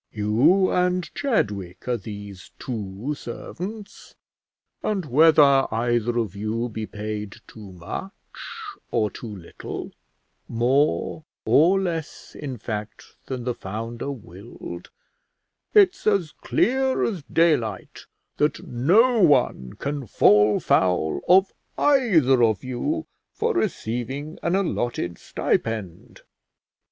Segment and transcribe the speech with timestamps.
[0.11, 4.15] You and Chadwick are these two servants,
[4.81, 8.11] and whether either of you be paid too much,
[8.89, 9.91] or too little,
[10.47, 14.89] more or less in fact than the founder willed,
[15.75, 18.07] it's as clear as daylight
[18.37, 23.05] that no one can fall foul of either of you
[23.35, 26.21] for receiving an allotted stipend."